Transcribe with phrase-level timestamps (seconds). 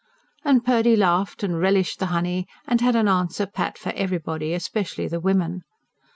[0.43, 5.07] And Purdy laughed, and relished the honey, and had an answer pat for everybody especially
[5.07, 5.61] the women.